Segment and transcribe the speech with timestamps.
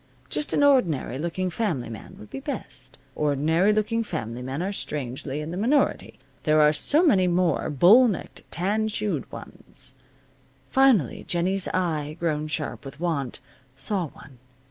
[0.31, 2.97] Just an ordinary looking family man would be best.
[3.15, 6.17] Ordinary looking family men are strangely in the minority.
[6.41, 9.93] There are so many more bull necked, tan shoed ones.
[10.71, 13.41] Finally Jennie's eye, grown sharp with want,
[13.75, 14.39] saw one.